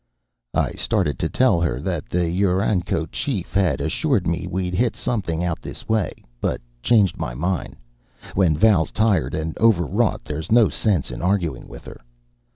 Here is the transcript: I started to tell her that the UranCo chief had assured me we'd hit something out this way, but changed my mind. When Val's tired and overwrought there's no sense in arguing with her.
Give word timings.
I 0.55 0.71
started 0.71 1.19
to 1.19 1.29
tell 1.29 1.61
her 1.61 1.79
that 1.79 2.07
the 2.09 2.25
UranCo 2.41 3.05
chief 3.11 3.53
had 3.53 3.79
assured 3.79 4.25
me 4.25 4.47
we'd 4.49 4.73
hit 4.73 4.95
something 4.95 5.43
out 5.43 5.61
this 5.61 5.87
way, 5.87 6.11
but 6.39 6.59
changed 6.81 7.17
my 7.19 7.35
mind. 7.35 7.75
When 8.33 8.57
Val's 8.57 8.89
tired 8.89 9.35
and 9.35 9.55
overwrought 9.59 10.23
there's 10.25 10.51
no 10.51 10.69
sense 10.69 11.11
in 11.11 11.21
arguing 11.21 11.67
with 11.67 11.85
her. 11.85 12.01